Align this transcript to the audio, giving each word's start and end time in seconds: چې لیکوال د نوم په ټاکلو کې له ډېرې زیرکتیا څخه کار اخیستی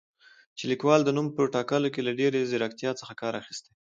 چې 0.57 0.63
لیکوال 0.71 1.01
د 1.03 1.09
نوم 1.17 1.27
په 1.35 1.41
ټاکلو 1.55 1.89
کې 1.93 2.01
له 2.07 2.11
ډېرې 2.19 2.47
زیرکتیا 2.51 2.91
څخه 2.99 3.13
کار 3.21 3.33
اخیستی 3.41 3.71